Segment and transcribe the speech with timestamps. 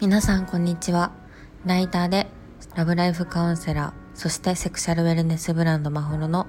[0.00, 1.12] 皆さんこんにちは。
[1.64, 2.26] ライターで
[2.74, 6.48] ラブライフカウンセラーそしてセクシャルウェルネスブランドマホロの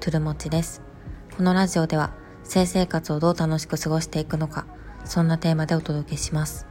[0.00, 0.80] トゥルモチです。
[1.36, 4.64] このラジオでは性生活をどう楽しく過ごしていくのか
[5.04, 6.66] そんなテーマでお届けします。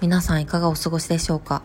[0.00, 1.62] 皆さんいかがお過ごしでしょうか？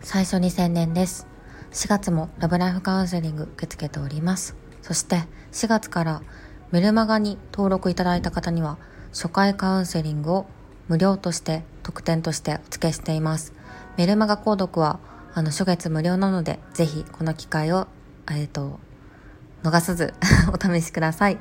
[0.00, 1.26] 最初に宣伝です。
[1.72, 4.56] 4月もラブライフカウンセリング受け付けております。
[4.80, 6.22] そして4月から
[6.76, 8.76] メルマガに登録いただいた方には
[9.10, 10.46] 初回カウンセリングを
[10.88, 13.54] 無料として特典としてお付けしています。
[13.96, 15.00] メルマガ購読は
[15.32, 17.86] あの初月無料なのでぜひこの機会を
[18.30, 18.78] えっ、ー、と
[19.62, 20.12] 逃さず
[20.52, 21.38] お試しください。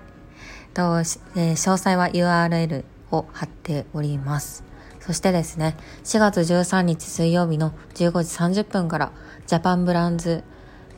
[0.73, 4.63] と、えー、詳細は URL を貼っております。
[5.01, 9.11] そしてですね、4月13日水曜日の15時30分から、
[9.47, 10.45] ジャパンブランズ、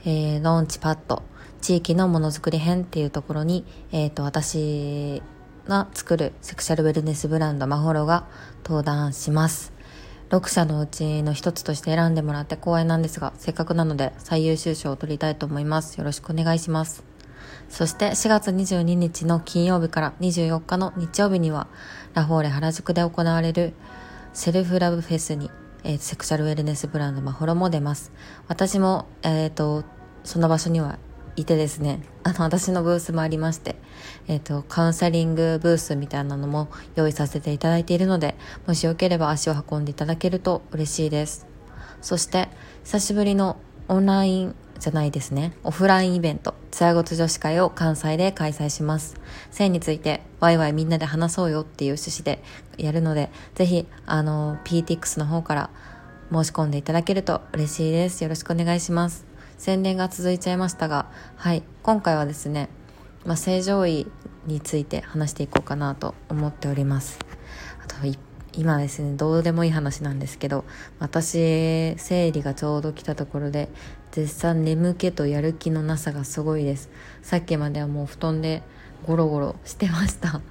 [0.06, 1.24] えー、ローンチパッド、
[1.62, 5.22] 地域のものづくり編っていうところに、えっ、ー、と、私
[5.68, 8.26] が作るセクシャルウェルネスブランドマホロが
[8.64, 9.74] 登壇します。
[10.30, 15.98] 6社のうちの一つとして選んでもらって光栄なんですが、せっかくなので最優秀賞を取りたいと思います。
[15.98, 17.04] よろしくお願いします。
[17.70, 21.68] そして4月22日の金曜日から24日の日曜日には、
[22.14, 23.74] ラフォーレ原宿で行われる
[24.34, 25.50] セルフラブフェスに、
[25.84, 28.12] えー、セクシャルウェルネスブランドマホロも出ます。
[28.48, 29.84] 私も、えっ、ー、と、
[30.24, 31.00] その場所には
[31.38, 33.76] いてですね、あの、私のブースもありまして、
[34.28, 38.36] えっ、ー、と、カウンセリングブースみたいなのも用意させていただいているので、
[38.66, 41.46] もしよければ足を運んでいただけると嬉しいです。
[42.02, 42.50] そして、
[42.84, 45.54] 久しぶりのオンラインじゃないですね。
[45.64, 49.16] オフラインイベント、ツヤゴツ女子会を関西で開催します。
[49.52, 52.44] 性についてワイワイみんなで話そうよっていう趣旨で
[52.78, 55.70] やるので、ぜひ、あの、PTX の方から
[56.32, 58.24] 申し込んでいただけると嬉しいです。
[58.24, 59.27] よろしくお願いします。
[59.58, 62.70] 宣伝が続いちゃいましたが、はい、今回はですね、
[63.26, 64.08] まあ、正常位
[64.46, 67.20] について話していこうかなと思っております。
[67.84, 67.96] あと、
[68.54, 70.66] 今ですねどうでもいい話なんですけど
[70.98, 73.70] 私生理がちょうど来たところで
[74.12, 76.90] 絶賛眠気とやる気のなさがすごいです
[77.22, 78.64] さっきまではもう布団で
[79.06, 80.42] ゴロゴロしてました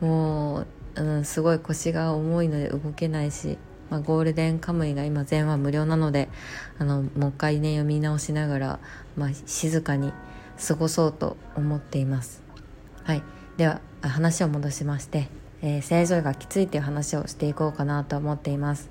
[0.00, 3.58] もう、うん、すごい腰が重いので動けないし、
[3.90, 6.28] まあ、ゴールデンカムイが今全話無料なので
[6.78, 8.80] あのもう一回ね読み直しながら、
[9.16, 10.12] まあ、静かに
[10.66, 12.42] 過ごそうと思っています。
[13.04, 13.22] はい。
[13.56, 15.28] では話を戻しまして
[15.62, 18.90] えー、正常位がきついっていう話をしていこうかなと思っています。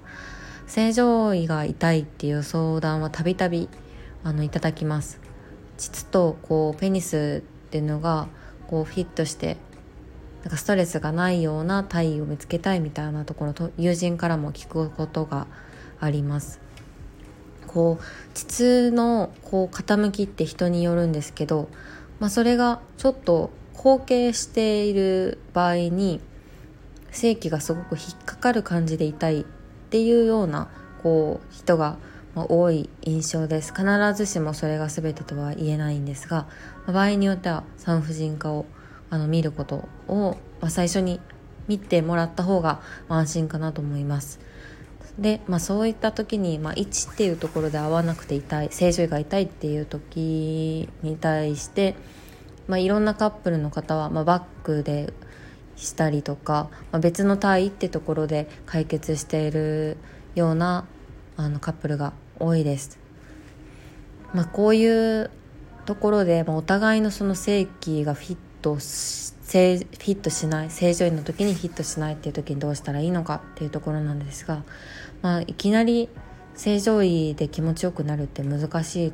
[0.67, 3.69] 正常位が痛いっていう相談はたびたび
[4.23, 5.19] あのいただきます。
[5.77, 8.27] 膣とこうペニスっていうのが
[8.67, 9.57] こうフィットして
[10.43, 15.47] なんかストレスがないような体位を見つけたいみたいなところと友人からも聞くことが
[15.99, 16.61] あります。
[17.67, 21.69] こう膣のこう傾きって人によるんですけど、
[22.19, 26.19] まあ、それがちょっと後傾している場合に
[27.11, 29.45] 性器がすごく引っかかる感じで痛いっ
[29.89, 30.69] ていうような
[31.03, 31.97] こう人が
[32.35, 33.73] 多い印象です。
[33.73, 33.85] 必
[34.15, 36.47] ずしもそれが全てとは言えないんですが
[36.87, 38.65] 場合によっては産婦人科を
[39.09, 41.19] あの見ることを、まあ、最初に
[41.67, 44.39] 見てもらった方が安心かなと思います
[45.17, 51.95] で、まあ、そういった時に、まあ、1っていうところで合わなくて痛い正常位が痛いっていう時に対して、
[52.67, 55.13] まあ、いろんなカップルの方は、まあ、バックで
[55.75, 59.97] したりとか、まあ、別の体位ってところで解決している
[60.35, 60.85] ような
[61.37, 62.99] あのカップルが多いです。
[64.33, 65.31] まあ、こういう
[65.85, 74.63] ところで、まあ、お互いのその性器がフィットしフィットしない正常位の時にフィットしないっていう時にどうしたらいいのかっていうところなんですが、
[75.23, 76.07] まあ、いきなり
[76.55, 79.13] 正常位で気持ちよくなるって難しい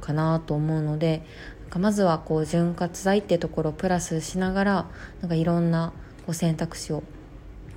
[0.00, 1.26] かなと思うので
[1.64, 4.86] なんかまずはこう潤滑剤っていうところをプラスしながら
[5.20, 5.92] なんかいろんな
[6.24, 7.02] こう選択肢を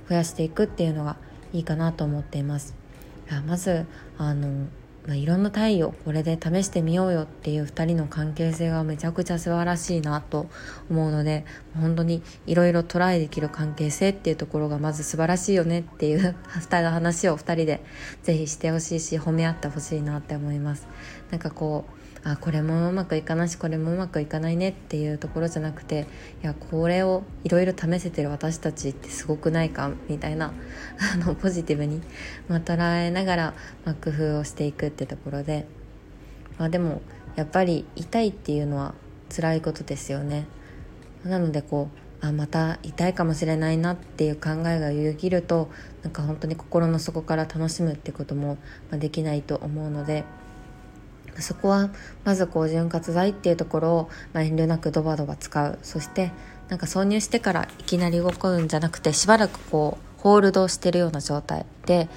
[0.08, 1.16] 増やしていくっていうのが
[1.52, 2.74] いいかなと思っています。
[3.46, 3.86] まず
[4.18, 4.66] あの
[5.10, 10.46] まあ、いろんな体位をこれで試してみようよっていう2人の関係性がめちゃくちゃ素晴らしいなと
[10.88, 11.44] 思うので
[11.74, 17.82] 本当にいろいろトライできる関係性っていうところがまず素晴らしいよねっていう2人の話を2人で
[18.22, 20.86] ぜひしてほしいし褒め合ってほしいなって思います。
[21.32, 26.06] なんかこうあこれもうまくいかないしこれもうまくいかないねっていうところじゃなくて
[26.42, 30.52] いやこれをいろいろ試せてる私たちってすごくないかみたいな
[31.14, 32.02] あのポジティブに、
[32.48, 33.54] まあ、捉えながら、
[33.86, 35.66] まあ、工夫をしていくってところで、
[36.58, 37.02] まあ、でも
[37.36, 38.94] やっぱり痛いっていうのは
[39.34, 40.46] 辛いことですよね。
[41.24, 41.88] なのでこ
[42.22, 45.70] うあまた痛いかもしれないなっていう考えがよぎると
[46.02, 48.58] なんか本当に心の底から楽しむってことも
[48.92, 50.24] できないと思うので。
[51.38, 51.90] そこは
[52.24, 56.32] まずこう潤滑剤っていうところを、ま、遠慮なくドバドバ使うそして
[56.68, 62.08] なんか挿入してからいきなり動くんじゃなくてしばらくこうホールドしてるような状態で、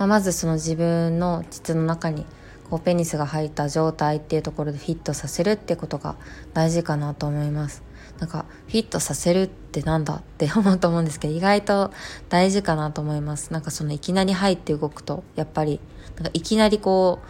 [0.00, 2.24] まあ、まずその自分の膣の中に
[2.70, 6.16] こうペニスが入った状態っていうところでフィットさせるってことが
[6.54, 7.82] 大事かなと思います。
[8.18, 11.90] なんかフィットさせるってなんだって思うと思うんですけど意外と
[12.30, 13.52] 大事かなと思います。
[13.52, 15.80] なんかそのいきなり入って動くとやっぱり
[16.16, 17.26] なんかいきなりこう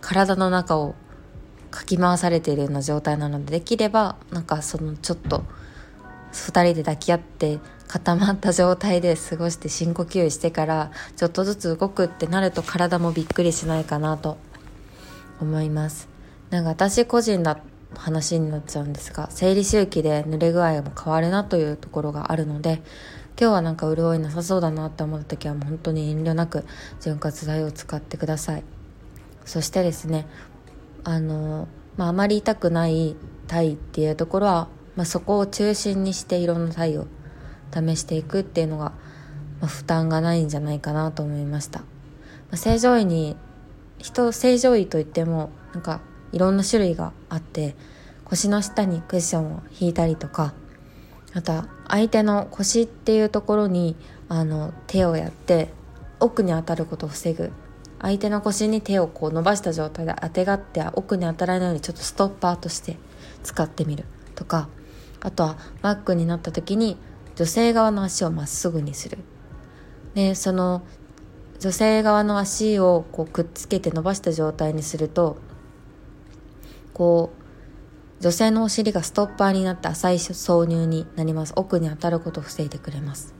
[0.00, 0.94] 体の中を
[1.70, 5.44] かき回されているような状態なのでできればなんかそのちょっと
[6.38, 14.38] 2人で抱き合って固まった状態で過ごして深呼吸してからちょっとずつ動くってなると体もびっくりしないかなと
[15.40, 16.08] 思います。
[16.50, 17.58] なんか私個人だ
[17.94, 22.82] 話になっちゃうんですが生理周期で濡れ具合も変わるなというところがあるので
[23.40, 26.64] 今日はなんか潤いなさそうだなって思った時はもう本当に遠慮なく
[27.00, 28.64] 潤滑剤を使ってください。
[29.44, 30.26] そしてですね
[31.04, 33.14] あの、まあ、あまり痛くない
[33.46, 37.06] 体っていうところは、まあ、そこを中心にしていろんな体を
[37.72, 38.92] 試していくっていうのが、
[39.60, 41.86] まあ、負担がないんじゃないかなと思いました、ま
[42.52, 43.36] あ、正常位に
[43.98, 46.00] 人正常位といってもなんか
[46.32, 47.74] いろんな種類があって
[48.24, 50.54] 腰の下にクッションを引いたりとか
[51.34, 53.96] あとは相手の腰っていうところに
[54.28, 55.68] あの手をやって
[56.18, 57.52] 奥に当たることを防ぐ。
[58.00, 62.98] 相手の腰に手をこう伸ばした状態で当てがって奥に当たらないようにちょっとストッパーとして
[63.42, 64.04] 使ってみる
[64.34, 64.68] とか
[65.26, 66.96] あとはバックになった時に
[67.34, 69.18] 女性側の足をまっすぐにする。
[70.14, 70.82] でその
[71.58, 75.38] 女性側の足をこうくっつけて伸ばした状態にすると
[76.94, 77.32] こ
[78.20, 81.54] う女性のお尻がストッパーになって浅い挿入になります。
[81.56, 83.34] 奥に当たることを防いでくれます。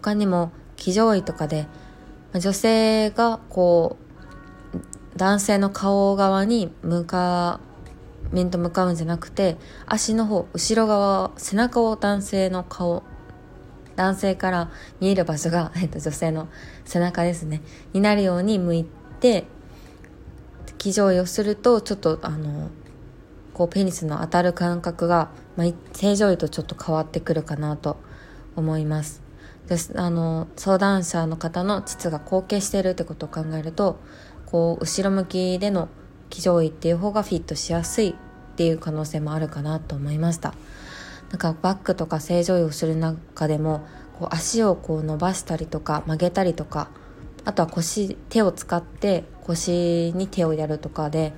[0.00, 1.66] 他にも騎乗位とかで
[2.34, 3.96] 女性がこ
[4.72, 7.58] う男性の顔側に向か
[8.32, 9.56] 面と向かうんじゃなくて
[9.86, 13.02] 足の方後ろ側背中を男性の顔
[13.96, 14.70] 男性から
[15.00, 16.48] 見える場所が、 えっと、女性の
[16.84, 17.62] 背中ですね。
[17.92, 18.86] になるように向い
[19.20, 19.46] て
[20.78, 22.68] 騎乗位をするとちょっとあの
[23.54, 27.96] こうペニスの当たる感覚が、まあ、正常位とちょっと変わってくるかなと
[28.54, 29.22] 思います。
[29.66, 33.98] であの相談者の方の膣が後傾しているってことを考えると
[34.44, 35.88] こう後ろ向きでの
[36.30, 38.14] 騎乗位っていう方がフィットしやすいっ
[38.56, 40.54] ていう可能性もあるかなと思いました。
[41.30, 43.86] なんかバックとか正常位をする中でも
[44.18, 46.88] こう足をこう伸ばしたりとか曲げたりとか
[47.44, 51.32] あとは腰手を使って腰に手をやるとかで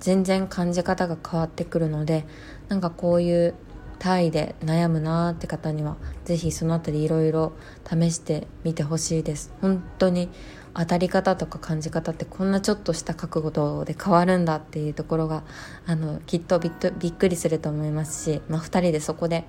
[0.00, 2.24] 全然感じ方が変わってくるので
[2.68, 3.54] なんかこういう
[4.02, 7.52] タイで悩むなーって方には是非その辺りいろいろ
[7.88, 9.54] 試してみてほしいです。
[9.60, 10.28] 本当に
[10.74, 15.44] 当たり方とか感じ方ってこんなちょっとした覚悟で変わるんだっていうところが
[15.86, 19.44] あのきっとびっくりすると思いますし、まあ、2人でそこで、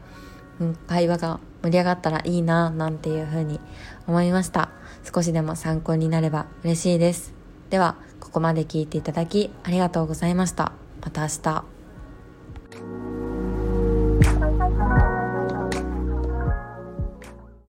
[0.60, 3.60] うん、会話が盛り上がったらいいななんていうふうに
[4.06, 4.70] 思いました。
[5.12, 7.34] 少しでも参考になれば嬉しいです。
[7.72, 10.74] ではここまで聞いていただきありがとうございました。
[11.02, 11.73] また明日。